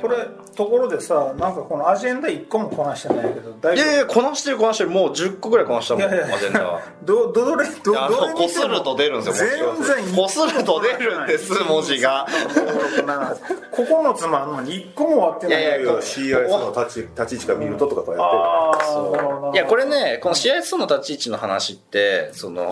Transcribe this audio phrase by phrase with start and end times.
[0.00, 0.16] これ
[0.54, 4.90] ところでさなんかこのアジェンダ1個もこなしてないけど大いやいやこなしてるこなしてる。
[4.90, 6.82] もう10個ぐらいこなしたもんいやいやアジェンダは。
[7.02, 10.80] どどれどあどれのこすると出るんですよ文字が全然こすると。
[10.80, 12.26] 出るんです文字が。
[13.72, 15.60] 9つもあるのに1個も終わってない。
[15.60, 22.70] いやいや CIS の立ち立ち位置から見るととかこうやってああそういやこれねこの CIS の立ち位置の話ってその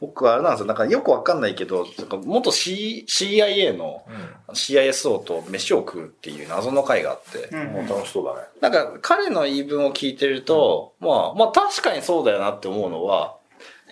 [0.00, 0.66] 僕はあれなんですよ。
[0.66, 4.04] なんかよくわかんないけどなんか元 C CIA の
[4.52, 8.46] CISO と飯を食うっていう謎の会があって、うんもう楽しそうだね。
[8.60, 13.38] なんか彼の言い分を聞いてると、まあ、まあ確かにそうだよなって思うのは、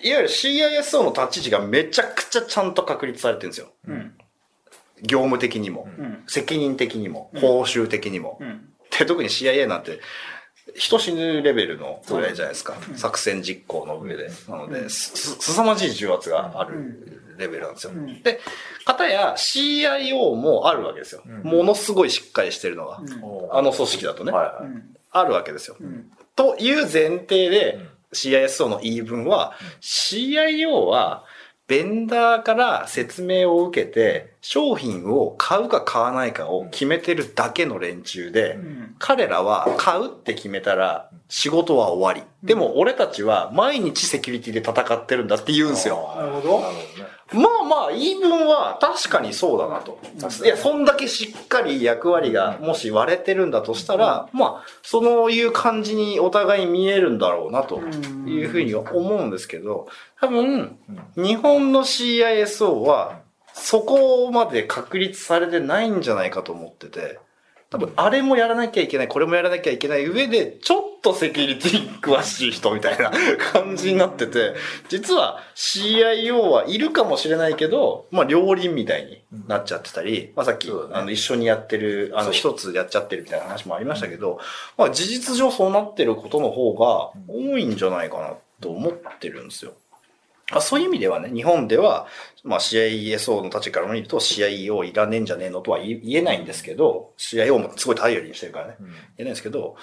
[0.02, 3.68] いわゆる CISO の立ち位置がめちゃくちゃちゃんと確立されてるんですよ。
[3.88, 4.12] うん。
[5.02, 6.22] 業務的にも、うん。
[6.26, 8.38] 責任的にも、報酬的にも。
[8.40, 8.68] うん。
[8.98, 10.00] で、特に CIA なんて、
[10.74, 12.74] 人死ぬレベルのぐらいじゃないですか。
[12.96, 14.30] 作戦実行の上で。
[14.48, 17.92] なので、す、す凄まじい重圧があるレベルなんですよ。
[17.92, 18.40] んで、
[18.84, 21.22] 片や CIO もあるわけですよ。
[21.44, 23.00] ものすごいしっかりしてるのが。
[23.52, 24.32] あの組織だとね。
[25.12, 25.76] あるわけですよ。
[25.80, 27.78] んという前提で、
[28.12, 31.24] CISO の言い分は、CIO は、
[31.66, 38.94] ベンダーから説明を受けて、商品を買うか買わないかを決めてるだけの連中で、ん。
[38.98, 42.46] 彼らは買うって決めたら仕事は終わり。
[42.46, 46.14] でも俺たちは毎日セキュリティで戦ってるんだって言うんですよ。
[46.16, 46.62] なるほど。
[47.32, 49.98] まあまあ、言い分は確かにそうだなと。
[50.44, 59.88] いや、そんだけしっかり役割がもし割れてるんだとしたら、まあ、そういう感じにお互い見えるんだろうなというふうには思うんですけど、
[60.20, 60.78] 多分、
[61.16, 63.25] 日本の CISO は、
[63.58, 67.18] そこまで確立されてないんじゃないかと思ってて、
[67.68, 73.10] 多分、あれもやらなきゃいけない、これもやらなきゃいけない上で、ちょっとセキュリティ詳しい人みたいな
[73.52, 74.54] 感じになってて、
[74.88, 84.38] 実は CIO はいるかもしれないけど、まあ、両輪みたいになっちゃってたり、まあ、さっき、あの、一緒にやってる、あの、一つやっちゃってるみたいな話もありましたけど、
[84.76, 89.72] まあ、事実上そうなってることの方が多いんじゃないかなと思ってるんですよ。
[90.52, 92.06] あそういう意味ではね、日本では、
[92.44, 99.76] まあ CISO の立ちから見ると CIO いらねえんじゃねえのとは言えないんですけど、CIO もすごい頼りにしてるからね、言えないんですけど、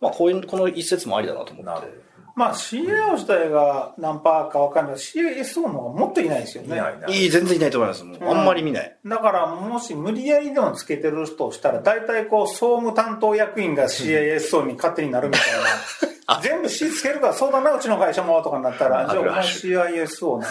[0.00, 1.88] まあこういう、この一節もありだなと思って。
[2.34, 4.96] まあ CIO 自体が何パーか分かんない。
[4.96, 6.76] けど CISO の方がもっといないですよね。
[6.76, 8.04] いないないいい、全然いないと思います。
[8.04, 8.96] もうあんまり見ない。
[9.04, 20.46] だからもし無理やりでもつけてる人をしたら大体こう総務担当役員が CISO に勝手になるみたいな 全部 C つけるからそうだなうちの会社もとかになったらじゃあお前 CISO な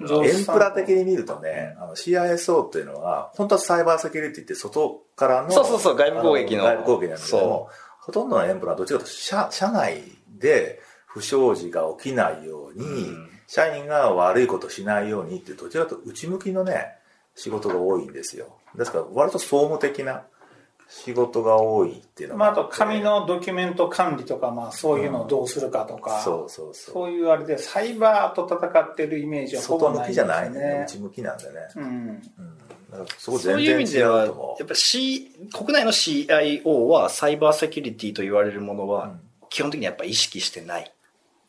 [0.00, 6.62] のエンプラ的に見るとね、あの CISO っていうのは、本当はサイバーセキュリティって外からの、そうそうそう外部攻撃の。
[6.64, 7.68] あ外部攻撃なんだけど
[8.00, 10.02] ほとんどのエンプラはどっちかというと社、社内
[10.38, 13.08] で不祥事が起きないように、
[13.48, 16.92] 社員が悪いことしないようにっていう、どちらかというと内向きのね、
[17.34, 18.56] 仕事が多いんですよ。
[18.76, 20.22] ですから、割と総務的な
[20.88, 26.94] 仕事が多いっていうのまあ、あがと紙のドキュメント管理とか、まあ、そういうのをどうするかとか、そうそうそう。
[26.94, 30.60] そういうあれでサイバーと戦ってるイメージはほぼないです外向きじゃないね。
[30.60, 30.82] ね。
[30.84, 31.60] 内向きなんだよね。
[31.76, 32.22] うん
[32.90, 34.30] だからそういう意味では、や。
[34.64, 39.16] っぱ C、国内の CIO はサイバーセキュリティと言われるものは、
[39.50, 40.92] 基本的にやっぱ意識してない。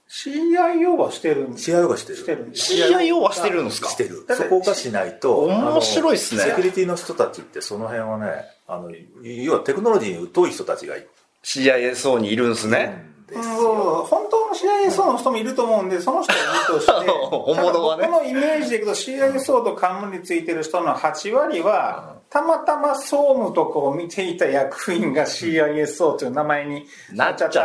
[0.09, 2.51] CIO はしてるんです CIO がしてる。
[2.53, 3.89] CIO はしてるんですか？
[3.89, 4.25] してる。
[4.29, 5.37] そこがしないと。
[5.39, 8.89] 面白いっすねセキュリティの人たちってその辺はね、あの、
[9.23, 11.09] 要はテクノロジーに疎い人たちがいる
[11.43, 13.03] CISO にいるんですね。
[13.03, 13.16] うんよ。
[13.33, 18.07] 本当の CISO の人もいると思うんで、その人はいるとして、 本物はね。
[18.07, 27.59] 僕のイメージでいくと CISO と冠についてる人の8割は、たまたま総務とかを見ていた役員が CISO という名前になっちゃった。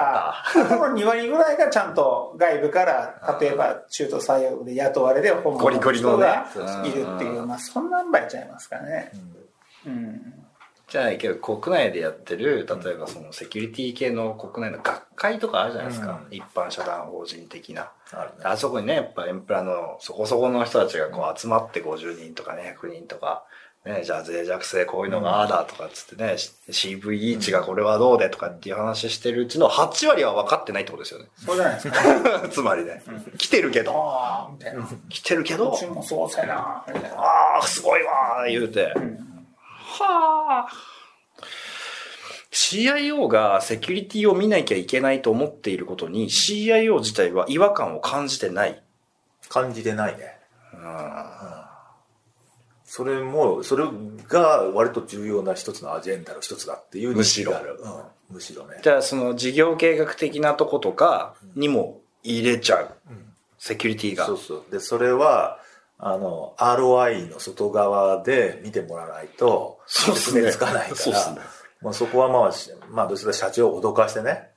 [0.57, 6.47] なっその2割ぐらいがちゃんと外部から、例えば中途採用で雇われで本物の人が
[6.85, 9.13] いるっていう、まあそんなんばいちゃいますかね。
[9.87, 10.42] うん
[10.93, 16.21] じゃないけど、国内でやってる、例えばそのセキュリティ系の国内の学会とかあるじゃないですか。
[16.31, 17.91] 一般社団法人的な。
[18.13, 23.43] あるねあそこにね、やっぱエンプラのそこそこの人たちがこう集まって50人とかね、100人とか、
[23.87, 26.35] ね、じゃあ脆弱性こういうのがああだとかっつってね、
[26.69, 31.31] CVE 値がこれはどうでとかっていう話してるうちの8割は分かってないってことですよね。
[31.37, 32.49] そうじゃないですか。
[32.53, 33.03] つまりね、
[33.39, 34.87] 来てるけど、ああ、みたいな。
[35.09, 37.17] 来てるけどう、ちもそうせな、みたいな。
[37.17, 38.93] ああ、すごいわー言うて。
[39.93, 40.73] はあ。
[42.51, 48.83] CIO がセキュリティを見なきゃいけないと思っていることに CIO 自体は違和感を感じてない。
[49.49, 50.37] 感じてないね。
[50.75, 51.33] うん
[52.85, 53.85] それも、それ
[54.29, 57.81] が割と重要な一つのアジェンダの一つだっていう認識がある。
[57.83, 58.03] うん
[58.33, 58.81] むしろね。
[58.83, 62.91] じゃあその事業計画的なとことかにも入れちゃう。
[63.59, 64.39] セキュリティがそう。
[64.39, 64.65] そう。
[64.71, 65.59] で、それは、
[66.05, 70.43] あの、ROI の外側で見てもらわないと、そうっすね。
[70.43, 71.41] 説明つかないから、そね。
[71.81, 74.52] まあそこはまあ、しまあ、どちらか社長を脅かしてね、あ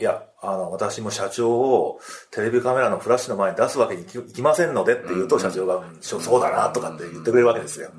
[0.00, 2.00] いや、あの、私も社長を
[2.30, 7.90] テレビカメラのフラッシュの前に出すわけにいきいきませんのでって言うと、社長が、うんそうそうだなとかって言ってくれるわけですよ。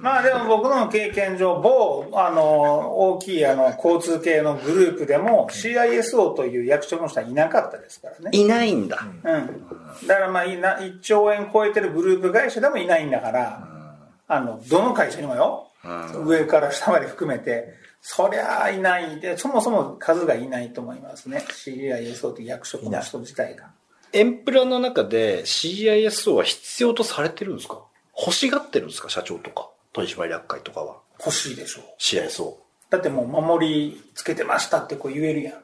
[0.00, 8.30] まあでも僕の経験上、某、あの、大きいあの、交通系のグループでも CISO という役職の人はいなかったですからね。
[8.32, 9.04] いないんだ。
[9.24, 10.06] うん。
[10.06, 13.96] だからまあいな、1兆円超えてるグループ会社でもいないんだから、
[14.28, 15.66] あの、どの会社にもよ、
[16.24, 21.44] 上から下まで含めて、そりゃあいないで、そもそも数がいないと思いますね。
[21.48, 23.70] CISO という役職の人自体が。
[24.12, 27.80] エンプラの中で CISO は必要とされてるんですか？
[28.18, 29.08] 欲しがってるんですか？
[29.08, 30.96] 社長とか、取締役会とかは。
[31.18, 31.84] 欲しいでしょう。
[31.98, 32.56] CISO。
[32.90, 35.54] だってもう守りつけてましたってこう言えるやん。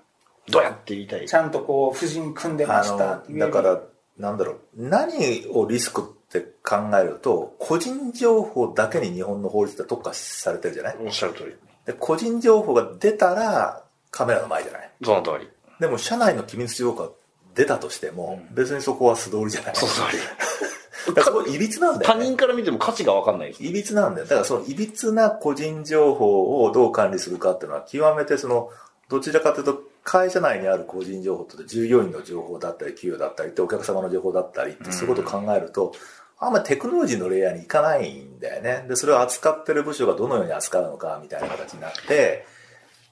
[0.49, 1.27] どうやって言いたい？
[1.27, 3.83] ちゃんとこう、夫人組んでまあしたって言えの、るだから、
[4.17, 10.97] なんだろう、何をリスクって考えると、個人情報だけに日本の法律で特化されてるじゃない？
[11.05, 11.55] おっしゃる通り。
[11.89, 14.91] で個人情報が出たらカメラの前じゃない？
[15.03, 15.49] その通り。
[15.81, 17.11] でも社内の機密情報が
[17.55, 21.15] 出たとしても、別にそこは素通りじゃないその通り。
[21.15, 22.27] だからいびつなんだ他よ、ね。
[22.27, 23.65] 人から見ても価値が分かんないです。
[23.65, 24.27] いびつなんだよ。
[24.27, 28.71] だからそのいびつな個人情報をどう管理するかっていうのは極めてその、
[29.09, 35.93] どちらかというと会社内にある個人情報と従業員の情報だったり、企業だったりってお客様の情報だったりってそういうことを考えると、
[36.41, 38.85] あんまりテクノロジーのレイヤーに行かないんだよね。
[38.89, 42.47] で、それを扱ってる部署がどのように扱うのかみたいな形になって、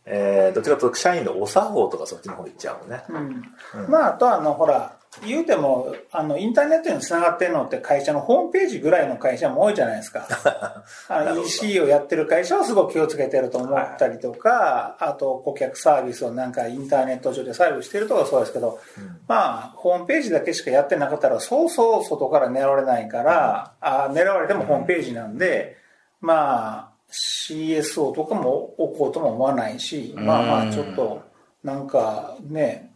[0.05, 3.02] えー、どちらかというと社員のお作法とかそっちの方に行っちゃうのね。
[3.08, 10.26] うんまあ、あとはあの、ほら、言うても、あの、インターネットにつながってるのって会社のホームページぐらいの会社も多いじゃないですか。
[11.08, 18.78] あの、EC をやってる会社はすごく気をつけてると思ったりとか、あと、顧客サービスをなんかインターネット上でサービスしてるとかそうですけど、
[19.26, 25.76] まあ、ホームページだけしかやってなかったら、そうそう外から狙われないから、あ狙われてもホームページなんで、
[26.20, 31.22] まあ、CSO とかも置こうとも思わないし、まあまあ、ちょっと、
[31.62, 32.95] なんかね、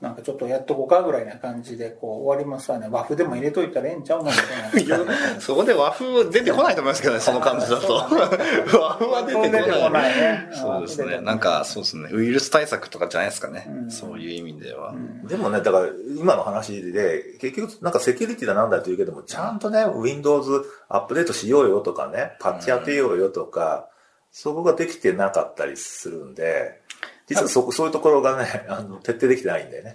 [0.00, 2.86] なんかちょっとやっとこうかぐらいな感じでこう終わりますわね。
[2.88, 5.40] 和風でも入れといたらええんちゃうのみたいな。
[5.40, 7.94] そこで和風出てこないと思いますけどね、その感じだと。
[7.94, 9.90] 和風は出てこ出てこな。
[9.90, 10.50] ないいね。
[10.52, 11.20] そうですね。
[11.20, 12.10] なんか、そうですね。
[12.12, 13.68] ウイルス対策とかじゃないですかね。
[13.88, 14.94] そういう意味では。
[15.24, 23.88] でもね、だから今の話で、結局なんかセキュリティだなんだと言うけども、ちゃんとね、Windows アップデートしようよとかね、パッチ当てようよとか、
[24.30, 26.80] そこができてなかったりするんで、
[27.28, 29.94] 実はそこ、そういうところがね、 あの、徹底できてないんだよね。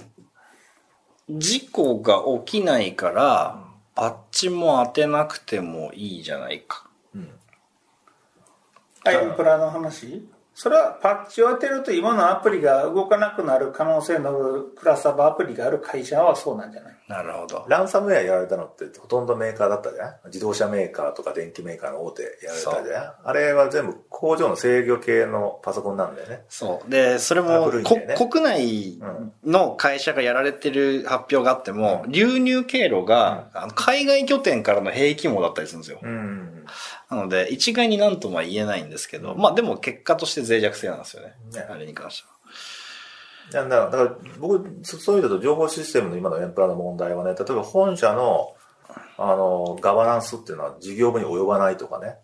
[1.30, 3.63] 事故が起きないから、
[3.95, 6.88] パッチも当てなくてもいいじゃないか。
[9.06, 10.25] あエンプラの話？
[10.55, 16.94] それはパッチを当てると今のアプリが動かなくなる可能性のあるクラスターバーアプリがある会社はそうなんじゃない？
[17.09, 17.65] なるほど。
[17.67, 20.15] ランサムウェアやられたのってほとんどメーカーだったじゃん？
[20.25, 23.13] 自動車メーカーとか電機メーカーの大手やられたじゃん？
[23.23, 26.44] あれは全部工場の制御系のパソコンなんだよね。
[26.50, 26.89] そう。
[26.89, 27.83] で、それも、ね
[28.17, 28.99] 国内
[29.44, 35.99] の会社がやられてる発表があっても、流入経路が、あの海外拠点からの兵器網だったりするんですよ。
[36.01, 36.43] うん。
[37.10, 41.33] なので、一概になんとも言えないんですけど、まあでも結果として脆弱性なんですよね。
[41.54, 42.33] ねあれに関しては。
[43.51, 48.56] だから、だから僕、そそういう意味だと情報システムの今のエンプラの問題はね、例えば本社の、
[49.18, 52.18] あの、ガバナンスっていうのは事業部に及ばないとかね。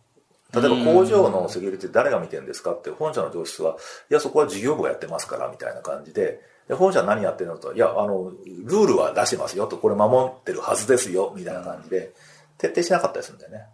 [0.52, 3.78] 例えば工場のセキュリティ誰が見てるんですかって、本社の上司は、
[4.10, 12.14] いや、そこは事業部がやってますから、みたいな感じで、で本社は何やってるのと、いや、あの、ルールは出してますよと、これ守ってるはずですよ、みたいな感じで、
[12.58, 13.66] 徹底しなかったりするんだよね。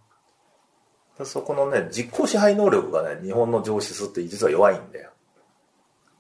[1.24, 5.12] そこのね、実行支配能力がね、日本の上司って実は弱いんだよ。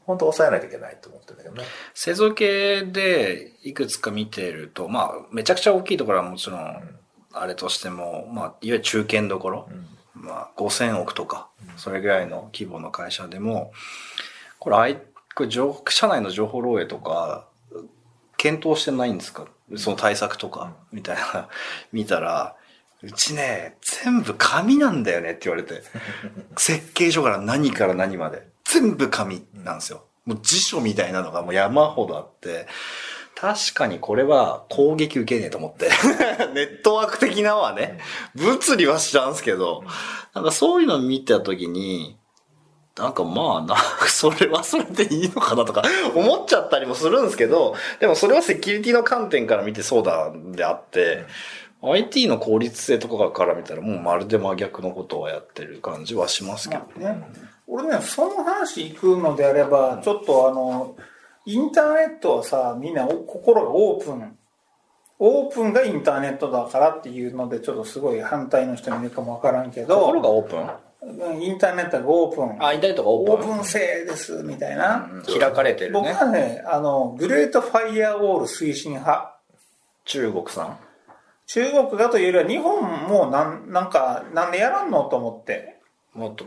[0.05, 1.63] 本当抑えなきゃいけないと思ってるんだけどね。
[1.93, 6.99] 製造系でいくつか見てると、まあ、めちゃくちゃ大きいところはもちろん、
[7.33, 9.67] あれとしても、まあ、いわゆる中堅どころ、
[10.13, 13.73] まあ、5000億とか、それぐらいの規模の会社でも、
[14.59, 15.01] これ、あい
[15.35, 17.47] これ情社内の情報漏洩とか、
[18.37, 19.47] 検討してないんですか？
[19.75, 21.49] その対策とか、みたいな、
[21.91, 22.55] 見たら、
[23.05, 25.83] うちね、全部紙なんだよねって言われて、
[26.57, 30.05] 設計書から何から何まで、全部紙なんですよ。
[30.25, 32.65] もう辞書みたいなのがもう山ほどあって、
[33.35, 35.89] 確かにこれは攻撃受けねえと思って。
[36.55, 37.99] ネットワーク的なのはね、
[38.33, 39.83] 物理は知らんすけど、
[40.33, 42.17] なんかそういうの見たときに、
[42.97, 43.75] なんかまあな、
[44.07, 45.83] それはそれでいいのかなとか
[46.15, 51.25] 思っちゃったりもするんですけど、でもそれはセキュリティの観点から見てそうだであって、
[51.81, 57.27] IT の効率性とかから見たらもうまるで真逆のことをやってる感じはしますけどまあね、
[57.67, 60.95] 俺ね、その話行くのであれば、ちょっとあの、
[61.45, 64.37] インターネットはさ、みんなお心がオープン。
[65.19, 70.11] オープンがインターネットだからっていうのでちょっとすごい反対の人もいるかもわからんけど。
[70.19, 71.41] がオープン？
[71.41, 72.63] インターネットがオープン。
[72.65, 73.49] あ、インターネットがオープン。
[73.51, 76.13] オープン性ですみたいな、うん開かれてる僕ね。
[76.13, 79.37] はねあのグレートファイヤーウォール推進派。
[80.03, 80.77] 中国さん？
[81.47, 85.75] 中国がというよりは日本もなんなんかなんでやらんのと思って
[86.15, 86.45] もっと、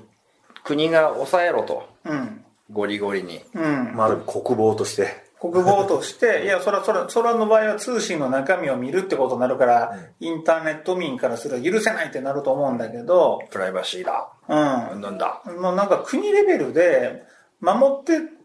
[0.64, 1.88] 国が抑えろと。
[2.04, 3.40] うんゴリゴリに。
[3.54, 5.24] うんまあ、国防として。
[5.40, 14.32] 国防として、いや、それは、それは、それの場合は通信の中身を見るってことになるから、インターネット民からすると許せないってなると思うんだけど、プライバシーだ。
[14.48, 15.00] うん。
[15.00, 15.40] なんだ。
[15.58, 17.22] もうなんか国レベルで
[17.60, 18.37] 守ってと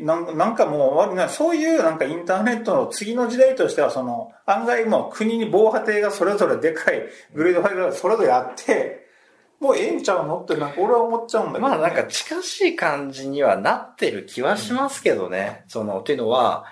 [0.00, 7.02] なんなんかもうそういうなんかインターネットの次の時代としてはその案外もう国に防波堤がそれぞれでかい
[7.34, 9.08] グレードファイルがそれぞれあって
[9.60, 10.40] もうええんちゃうの？
[10.40, 15.64] ってなんか俺は思っちゃうんだけど、まあなんか近しい感じにはなってる気はしますけどね。
[15.66, 16.64] その、っていうのは、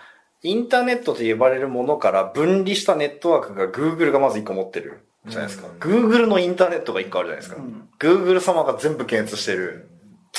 [0.42, 5.66] インターネットと呼ばれるものから分離したネットワークが Google がまず一個持ってるじゃないですか。
[5.80, 7.60] Google のインターネットが一個あるじゃないですか。
[7.60, 9.88] うん Google 様が全部検閲してる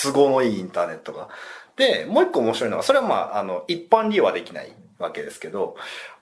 [0.02, 1.28] 都合のいいインターネットが。
[1.78, 5.76] で、もう一個面白いのは、それはまあ、あの、一般利用はできないわけですけど、も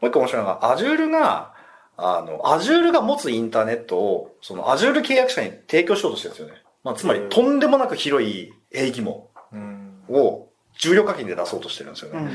[0.03, 1.53] う一個面白いのが、Azure が、
[1.97, 6.61] あの、Azure が持つインターネットを、その Azure 契約者に提供しようとしてるんですよね。
[6.83, 10.03] まあ、つまり、とんでもなく広い兵器網うん。
[10.09, 12.19] を重量課金で出そうとしてるんですよね。
[12.19, 12.29] うん、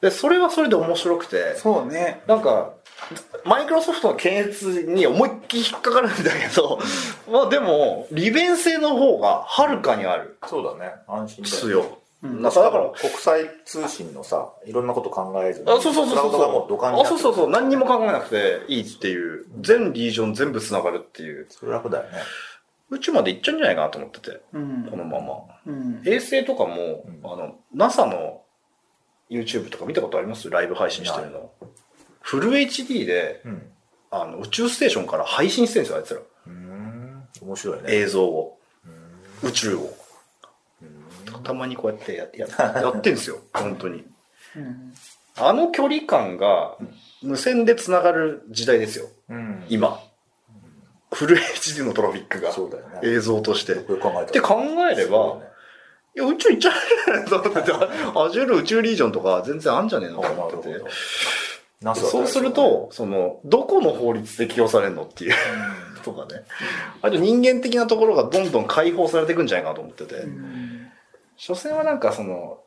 [0.00, 2.74] で、それはそれで面白くて、そうねなんか、
[3.44, 6.78] マイクロソフトの検閲に思いっきり引っかかるんだけど、
[7.30, 10.38] まあでも、利便性の方がはるかにある。
[10.46, 10.94] そうだね。
[11.08, 11.98] 安心だよ。
[12.24, 15.70] だから、国際通信のさ、いろんなこと考えずに。
[15.70, 17.50] あ、そうそうそうそうクラウドがもうあ、そうそうそう。
[17.50, 19.44] 何にも考えなくていいっていう。
[19.60, 21.46] 全リージョン全部繋がるっていう。
[21.50, 22.18] それ楽だよね。
[22.90, 24.40] 宇宙まで行っちゃうんじゃないかなと思ってて。
[24.52, 25.34] うんこのまま。
[25.66, 28.42] うん衛星とかも、うんあの、NASA の
[29.30, 30.48] YouTube とか見たことあります？
[30.48, 31.50] ライブ配信してるの。
[32.20, 33.70] フル HD で、うん。
[34.10, 36.20] あの、宇宙ステーションから配信してるんですよ、あいつら。
[36.46, 37.28] うん。
[37.42, 37.84] 面白いね。
[37.88, 38.58] 映像を。
[39.42, 39.92] 宇宙を。
[41.42, 42.46] たまにこうやってやや
[42.82, 44.04] やってんですよ、 本当に。
[44.56, 44.94] うん
[45.36, 46.76] あの距離感が
[47.20, 49.64] 無線で繋がる時代ですよ、うん。
[49.68, 50.00] 今。
[51.12, 52.50] フル HD のトラフィックが。
[52.50, 53.00] ね。
[53.02, 53.72] 映像として。
[53.74, 53.76] っ
[54.30, 55.42] て考えれば、ね
[56.16, 56.72] いや、宇宙行っちゃ
[57.26, 60.84] えと思ってて、アジュール宇宙リージョンとか全然あんじゃねえのと思ってて
[61.94, 65.34] そうすると、その、どこの法律適用されるのっていう、
[66.04, 66.44] とかね。
[67.02, 70.14] あと人間的なところがどんどん解放されていくんじゃないかなと思ってて。
[71.36, 72.58] 所詮はなんかその、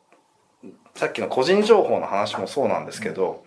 [0.94, 3.44] さっきの個人情報の話もそうなんですけど、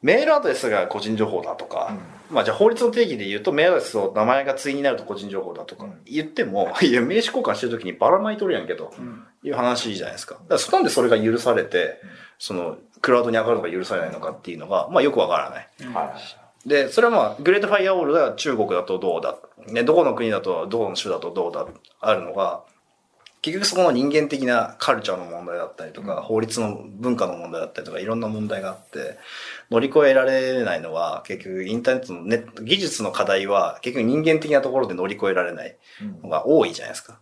[0.00, 1.96] メールアドレスが個人情報だとか、
[2.30, 6.00] まあじゃあ法律の定義で言うとメールアドレスを名前が対になると個人情報だとかうん。
[6.04, 9.24] 言っても、 いや名刺交換してる時にばらまいとるやんけとうん。
[9.42, 10.34] いう話じゃないですか。
[10.34, 12.00] だからそなんでそれが許されて、
[12.38, 15.68] そのクラウドに上がるのが許されないのかっていうのが、まあよくわからない。
[15.92, 16.14] はいは
[16.64, 16.68] い。
[16.68, 19.36] で、それはまあ、グレートファイアウォールが中国だとどうだ、
[19.68, 21.66] ね、どこの国だと、どこの州だとどうだ、
[22.00, 22.62] あるのが、
[23.40, 29.18] 結局そこの人間的なカルチャーの問題だったりとか、法律の文化の問題だったりとか、いろんな問題があって、
[29.70, 35.76] 乗り越えられないのは、結局インターネットのネット技術の課題は、結局人間的なところで乗り越えられない
[36.22, 37.18] のが多いじゃないですか。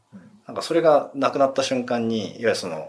[0.46, 2.88] なんかそれがなくなった瞬間に、いわゆるその、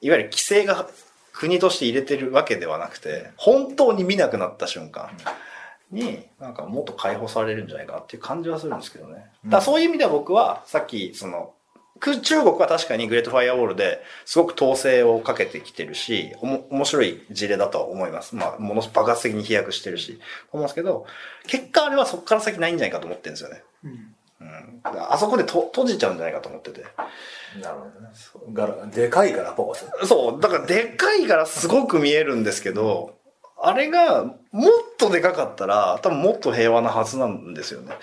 [0.00, 0.88] いわゆる規制が
[1.32, 5.10] 国として入れてるわけではなくて、本当に見なくなった瞬間
[5.90, 9.26] に、なんかもっと解放されるんじゃないかなっていう感じはするんですけどね。
[9.46, 11.63] だそういう意味では僕は、さっき、その、く
[12.00, 18.34] 中国は確かにグレートファイアウォールですごく統制をかけてきてるし、おも面白い事例だとは思います。
[18.34, 20.20] まあ、ものす爆発的に飛躍してるし、
[20.52, 21.06] 思うんですけど、
[21.46, 23.62] 結果あれはそこから先ないんじゃないかと思ってるんですよね。
[23.84, 24.80] うんうん。
[24.84, 26.84] あそこでと閉じちゃうんじゃないかと思ってて。
[27.62, 28.08] なるほどね。
[28.52, 29.86] ガラでかいガラパゴス。
[30.06, 33.14] そう、だからでっかいからすごく見えるんですけど、
[33.60, 37.94] あれがもっとでかかったら、多分もっと平和なはずなんですよね。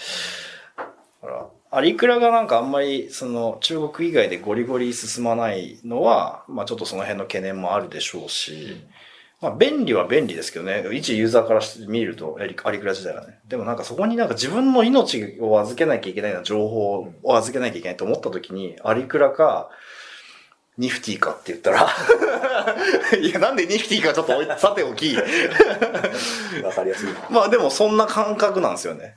[1.74, 8.76] アリクラがなんかあんまりその中国以外でゴリゴリ進まないのは、まあちょっとその辺の懸念もあるでしょうし、
[9.40, 13.40] まあ便利は便利ですけどね、一ユーザーから見ると、アリクラ自体がね。
[13.48, 19.70] でもなんかそこになんか自分の命を預けなきゃいけないな情報を預けなきゃいけないと思った時に、アリクラか、
[20.78, 21.88] ニフティかって言ったら、
[23.18, 25.16] いや、なんでニフティかちょっとさておき、
[26.64, 27.14] わかりやすいな。
[27.30, 29.16] まあでもそんな感覚なんですよね。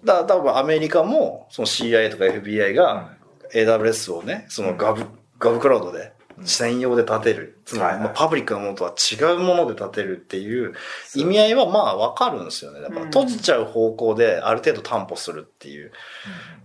[0.00, 0.06] うん。
[0.06, 3.10] だ多分アメリカも、その CIA とか FBI が
[3.52, 5.04] AWS をね、そのガブ、
[5.38, 6.12] ガブクラウドで
[6.44, 7.60] 専用で立てる。
[7.64, 10.74] つまり、まあパブリックなものとは違うもので立てるっていう
[11.14, 12.80] 意味合いはまあわかるんですよね。
[12.80, 15.92] だから閉じちゃう方向である程度担保するっていう。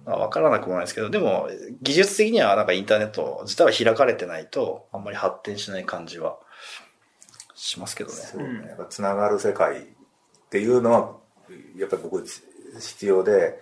[0.05, 1.49] まあわからなくもないですけど、でも
[1.81, 6.37] 技術的にはなんかインターネット自体は開かれてないとあんまり発展しない感じは
[7.55, 8.15] しますけどね。
[8.15, 8.67] そうね。
[8.67, 9.83] やっぱつながる世界っ
[10.53, 11.15] っていうのは、
[11.75, 12.23] やっぱり僕
[12.79, 13.59] 必要で、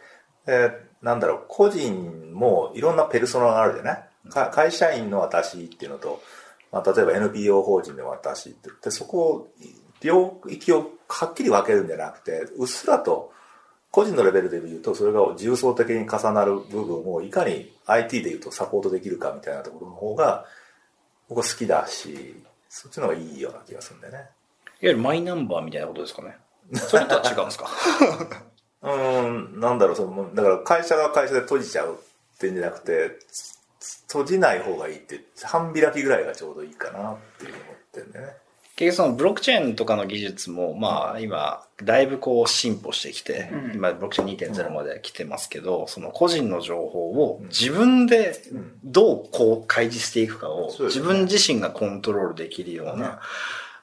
[0.47, 4.51] えー、なんだろう、個人もいろんなペルソナがあるじゃない？
[4.51, 6.21] 会社員の私っていうのと、
[6.71, 9.51] まあ、例えば NPO 法人の私って言って、そこを、
[10.01, 13.31] 領域をはっきり分けるんじゃなくて、うっすらと、
[13.91, 20.45] 個人のレベルで言うと、それが重層的に重なる部分をいかに IT で言うとサポートできるかみたいなところの方が、
[21.27, 22.35] 僕は好きだし、
[22.69, 24.19] そっちの方がいいような気がするんだよね。
[24.19, 24.27] いわ
[24.81, 26.37] ゆるマイナンバーみたいなことですかね。
[26.73, 27.67] それとは違うんですか？
[28.83, 33.19] うん、なんだろう、その、だから会社が会社で閉じちゃうっていうんじゃなくて、
[34.07, 38.33] 閉じない方がいいって、半開きぐらいがちょうどいいかなっていう思ってるんだよね。
[38.75, 48.41] 結局そのブロックチェーンとかの技術も、まあ今、だいぶこう進歩してきて、うん、今ブロックチェーン2.0まで来てますけど、その個人の情報を自分で
[48.83, 53.19] どうこう開示していくかを自分自身がコントロールできるような、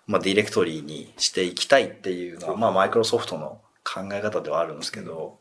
[0.09, 3.61] まあディレクトリにしていきたいっていうのは、まあマイクロソフトの
[3.95, 5.39] 考え方ではあるんですけど、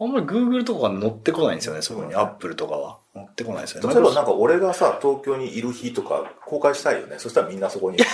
[0.00, 2.14] あんまり Google とかが乗ってこないんですよね、そこに。
[2.14, 2.98] Apple とかは。
[3.14, 3.94] 乗ってこないですよね。
[3.94, 7.14] 例えばなんか俺がさ、東京にいる日とか公開したいよね。
[7.18, 7.98] そしたらみんなそこに。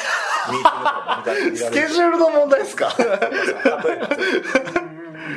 [1.56, 2.90] スケジュールの問題ですか？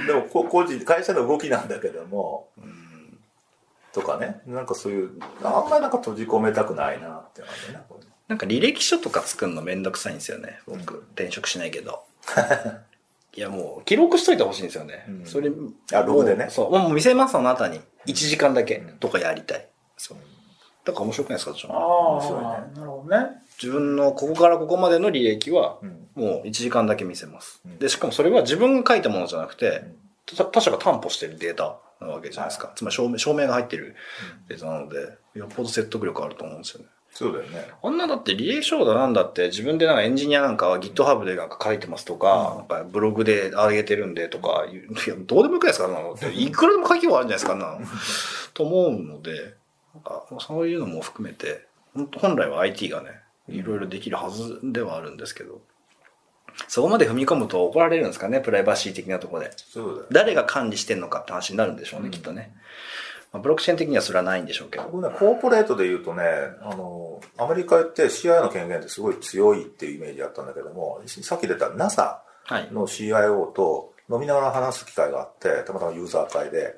[0.07, 2.49] でも個人、会社の動きなんだけども、
[3.93, 4.41] とかね。
[4.45, 5.11] なんかそういう、
[5.43, 7.79] あんまりなんか閉じ込めたくないなって感じね。
[8.27, 10.59] なんか履歴書とか作るのめんどくさいんですよね。
[10.67, 12.03] 僕、転職しないけど。
[13.35, 15.05] いやもう、記録しといてほしいんですよね。
[15.07, 15.51] うん、それ、
[15.93, 16.47] あ、ログでね。
[16.49, 16.71] そう。
[16.71, 17.79] もう見せます、あなたに。
[18.05, 19.67] 1時間だけとかやりたい。
[19.97, 20.17] そう。
[20.85, 21.77] だから面白くないですか、ちょっと。
[21.77, 22.47] ああ、面白いね。
[22.75, 23.27] なるほどね。
[23.61, 25.79] 自分のここからここまでの履歴は、
[26.15, 27.61] もう1時間だけ見せます。
[27.65, 29.83] うん、で、しかもそれは自分が書いたものじゃなくて、
[30.25, 32.71] 他者が担保してるデータなわけじゃないですか。
[32.75, 33.95] つまり証明、証明が入ってる
[34.47, 36.89] データなので、よっぽど説得力あると思うんですよね。
[37.13, 37.67] そうだよね。
[37.83, 46.31] あんなだって履歴書だなんだって自分でなんかエンジニアなんかは GitHub でなんか書いてますとか、なんかブログで上げてるんでとか、いや、どうでもよくないですかなのって。
[46.33, 47.81] いくらでも書きようあるんじゃないですかなの。
[48.53, 49.53] と思うので、
[49.93, 51.67] なんかそういうのも含めて、
[52.17, 53.09] 本来は IT がね、
[53.47, 55.61] いろいろできるはずではあるんですけど、
[56.67, 59.51] そこまで踏み込むと怒られるんですかね、プライバシー的なところで。
[59.55, 62.53] そうだ、誰が管理してんのかって話になるんでしょうね、うん、きっとね。
[63.33, 64.87] まあ、ブロックチェーン的にはそれはないんでしょうけど。
[64.89, 66.23] 僕ね、コーポレートで言うとね、
[66.61, 72.21] あの、アメリカって CIO の権限ってすごい強いっていうイメージあったんだけども、さっき出た NASA
[72.71, 76.75] の CIO と飲みながら話す機会があって、たまたまユーザー会で、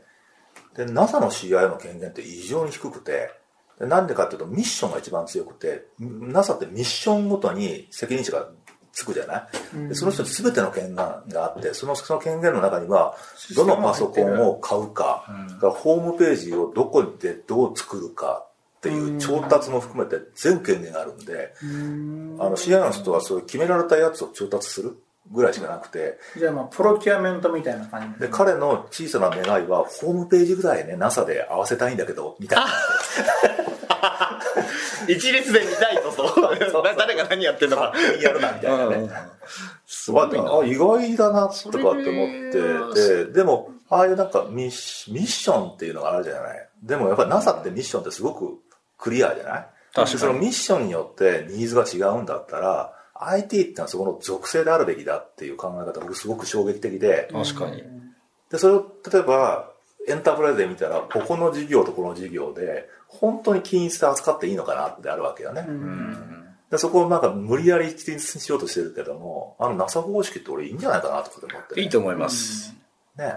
[0.78, 3.32] で、NASA の CIO の権限って異常に低くて、
[3.80, 8.48] なんでかっていうとミッションが一番強くて、NASA ってミッションごとに責任者が
[8.96, 9.50] つくじゃな
[9.86, 9.90] い？
[9.90, 13.16] でその人に全ての権限があって、そのその権限の中には、
[13.54, 15.26] どのパソコンを買うか、
[15.62, 18.46] うん、ホームページをどこでどう作るか
[18.78, 21.54] っていう調達も含めて全権限があるんで、
[22.40, 24.98] あの、CI の人はそういう決められたやつを調達する。
[25.32, 26.20] ぐらいしかなくて。
[26.38, 28.28] じゃあまあ、プロキュアメントみたいな感じで。
[28.28, 32.66] 彼の小さな願いは、ホームページぐらいね、NASA で合わせたいんだけど、みたいな。
[35.08, 36.50] 一列で見たいと、そう。
[36.98, 37.94] 誰が何やってんのか。
[38.22, 39.10] やるな、みたいなね。
[39.86, 40.58] すごいな。
[40.60, 42.04] あ、意外だな、とかって思っ
[42.94, 43.16] て。
[43.16, 46.70] で、でも、ああいうなんかミッシミッションっていうのがあるじゃない？
[46.82, 48.58] でもやっぱり NASA ってミッションってすごく
[48.98, 49.68] クリアじゃない？
[49.94, 50.20] 確かに。
[50.20, 57.30] そのミッションによってニーズが違うんだったら、IT ってのはそこの属性であるべきだっていう考え方僕すごく衝撃的で。
[57.32, 57.84] 確かに。
[58.50, 59.72] で、それを例えば
[60.08, 65.68] エンタープライズで見たら、ここの事業とこの事業で、本当に均一で扱っていいのかなってあるわけよね。
[66.72, 72.74] でそこをなんか無理やり均一にしようとしてるけども、あの NASA 方式って俺いいんじゃないかなと思って、ね、いいと思います。
[73.18, 73.36] ね。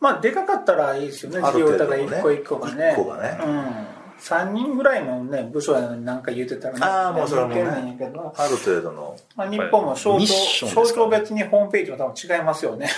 [0.00, 2.92] まあ、でかかったらいいですよね、事業体が一個一個がね。
[2.92, 3.38] 一個がね。
[3.44, 6.80] うん3人ぐらいのね、部署やのに何か言うてたらね。
[6.82, 7.96] ああ、もうそれはもう、ね、
[8.36, 9.16] ある程度の。
[9.36, 12.88] まあ、日本も省庁、省庁別にホームページは多分違いますよね。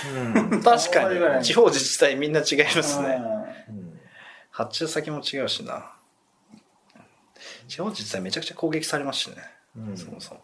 [0.51, 1.43] うん、 確かに。
[1.43, 3.21] 地方自治体みんな違いますね。
[3.69, 3.99] うん、
[4.49, 5.91] 発注先も違うしな。
[7.67, 9.37] 地方自治体めちゃくちゃ攻撃されますしね。
[9.77, 10.41] うん、そもそも。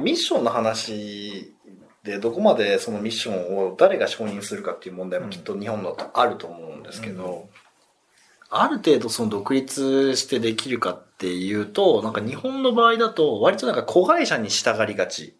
[0.00, 1.54] ミッションの話
[2.02, 7.48] で、どこまでそのミッションを誰が承認するかっていう問題もきっと日本だとあると思うんですけど、
[8.50, 15.36] ある程度その独立してできるかっていうと、なんか日本の場合だと割となんか子会社に従いがち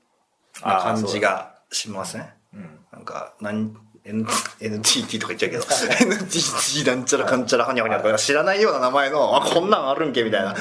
[0.65, 4.27] な感じがしません、うん、なんか何、N、
[4.61, 5.65] NTT とか言っちゃうけど、
[6.15, 10.57] NTT なんちゃらかんちゃらはにゃはにゃとか知らないような名前の、あ、こんなんあるんけみたいな、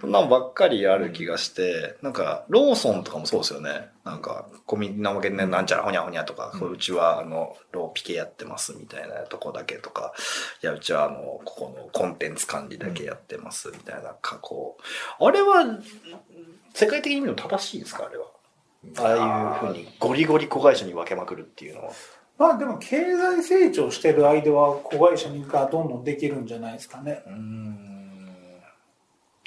[0.00, 3.88] そんなんばっかりある気がして、なんか、ローソンとかもそうですよね。
[4.04, 10.12] なんか、コミなわけでなんちゃらほにゃほにゃとか、ううちはあの、ローピケやってますみたいなとこだけとか、
[10.62, 14.76] いや、うちはあの、ここのコンテンツ管理だけやってますみたいな加工。
[15.18, 15.64] あれは、
[16.74, 18.06] 世界的に見ると正しいですか？
[18.06, 18.26] あれは。
[18.98, 21.92] ああいうふうにゴリゴリ子会社に分けまくるっていうのは。
[22.42, 27.22] まあでも経済成長してる間は子会社がどんどんできるんじゃないですかね。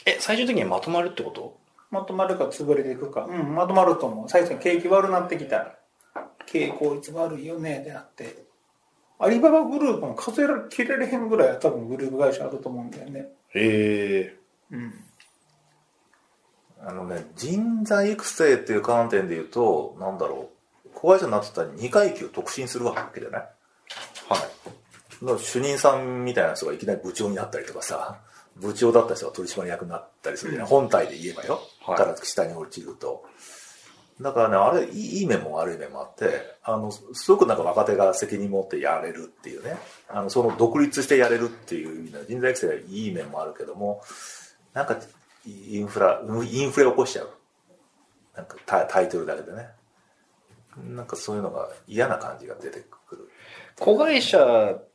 [0.05, 1.57] え、最終的にはまとまるってこと？
[1.91, 3.25] まとまるか潰れていくか。
[3.25, 4.29] うん、まとまると思う。
[4.29, 5.75] 最初に景気悪なってきたら、
[6.45, 8.45] 経営効率悪いよねってなって。
[9.19, 13.27] アリババグループも数えられ切れれへんぐらいは多分グループ会社あると思うんだよね。
[13.49, 14.35] へえ。
[14.71, 14.93] うん。
[16.81, 20.54] あのね、人材育成っていう観点で言うと、なんだろう、
[20.95, 23.41] 子会社になってたら2階級特進するわけじゃない？
[24.29, 25.39] はい。
[25.39, 28.19] 主任さんみたいな人がいきなり部長になったりとかさ、
[28.55, 31.61] 部長だった人が取締役になったりするじゃない、本体で言えばよ。
[31.85, 33.25] はいから下に落ちると。
[34.21, 39.77] だからね、あれ、いい面も悪い面もあって、あの、すごくなんか若手が責任持ってやれるっていうね、
[40.07, 44.01] あの、その独立してやれるっていう意味では人材育成はいい面もあるけども、
[44.73, 44.97] なんか、
[45.45, 47.29] インフラ、インフレ起こしちゃう。
[48.37, 49.67] なんかタタイトルだけでね。
[50.77, 53.29] なんかそういうのが嫌な感じが出てくる。
[53.79, 54.87] 子会社っ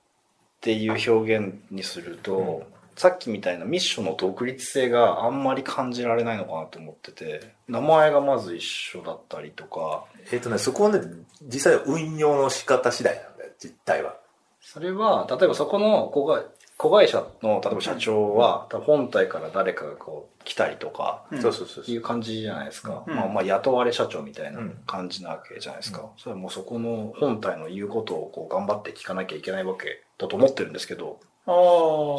[0.60, 2.64] ていう表現にすると、
[2.96, 11.00] さっきみたいなミッションの独立性があんまり感じられないのかなと思ってて、名前がまず一緒だったりとか、えっ、とね、そこはね、
[11.42, 14.16] 実際運用の仕方次第なんだよ、実態は。
[14.60, 16.44] それは、例えばそこの子が
[16.80, 23.04] 子会社の、例えば社長は、多分本体から誰かがこう来たりとか、うんそうそうそういう感じじゃないですか。
[23.06, 26.08] うんまあまあ雇われ社長みたいなうん感じなわけじゃないですか。
[26.16, 31.54] それはもうそこの本体の言うことをこう頑張って聞かなきゃいけないわけだと思ってるんですけど、ああ。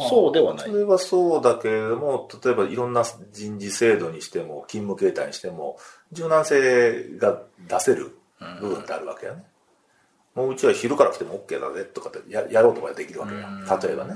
[0.10, 0.76] そうではないそ。
[0.76, 5.78] れはそうだけれども、例えばいろんな人事制度にしても、勤務形態にしても、
[6.12, 8.16] 柔軟性が出せる
[8.60, 9.44] 部分ってあるわけよね。
[10.36, 13.42] もううちは昼から来ても OK だぜとかってややろうとかできるわけよ。
[13.82, 14.16] 例えばね。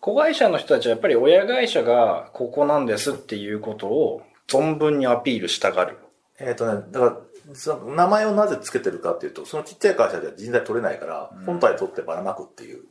[0.00, 5.98] 子会社の人たちはやっぱり親会社がここなんですっていうことを存分にアピールしたがる。
[6.38, 12.84] えっ、とね、だから、その名前をなぜつけてるかっていうと、そのちっちゃい会社では人材取れないから、本体取ってばらまくっていう、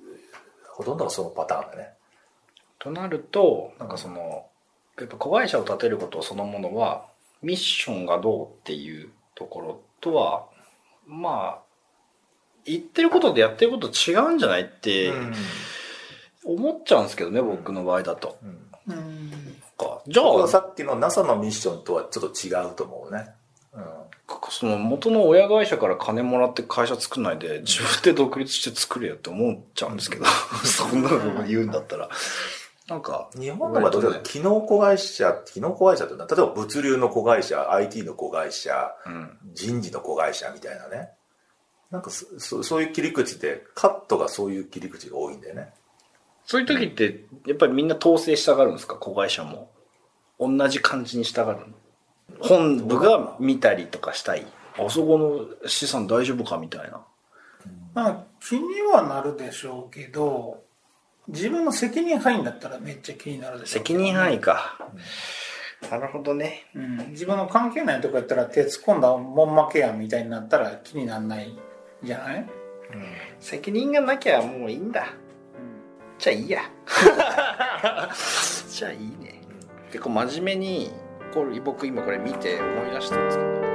[0.69, 1.93] ほとんどがそのパターンだね。
[2.79, 4.45] となると、なんかその、
[4.99, 7.05] やっぱ子会社を立てることそのものは、
[7.41, 10.47] ミッションがどうっていうところとは、
[11.05, 11.67] まあ、
[12.65, 15.13] 言ってることでやってること違うんじゃないって
[16.47, 18.37] 思っちゃうんですけどね、僕の場合だと。
[18.43, 19.31] うんうん。
[19.77, 23.29] かじゃあ、これはさっきの NASA のミッションとはちょっと違うと思うね。
[23.73, 23.83] うん
[24.49, 30.25] その元の親会社から金もらって会社作んないで、自分で独立して作れよって思っちゃうんですけど、
[30.65, 32.09] そんなの言うんだったら。
[32.87, 39.37] なんか、日本の場合どうか機能子会社、機能子会社って例えば物流の子会社、IT の子会社、うん。
[39.53, 41.09] 人事の子会社みたいなね。
[41.91, 45.73] なんかそそそういう切り口で、カットがそういう切り口が多いんだよね。
[46.47, 48.95] そういう時って、やっぱりみんな統制したがるんですか？
[48.95, 49.69] 子会社も。
[50.39, 51.59] 同じ感じにしたがる
[52.39, 54.45] 本部が見たりとかしたい。
[54.77, 55.17] あそこ
[55.61, 56.57] の資産大丈夫か？
[56.57, 57.01] みたいな。
[57.93, 60.63] まあ、気にはなるでしょうけど、
[61.27, 64.77] 自分の責任範囲だったらめっちゃ気になるでしょうけど責任範囲か。
[65.89, 66.67] なるほどね。
[66.75, 71.57] うん、自分の関係ないとこやったら手突っ込んだもん負けやんみたいになったら気にならない
[72.03, 72.47] じゃない、
[73.39, 75.13] 責任がなきゃもういいんだ。
[76.19, 76.61] じゃあいいや。
[78.69, 79.41] じゃあいいね。
[79.91, 80.91] 結構真面目に、
[81.33, 83.66] これ僕今これ見て思い出したの